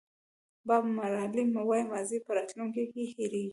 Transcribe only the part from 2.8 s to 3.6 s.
کې هېرېږي.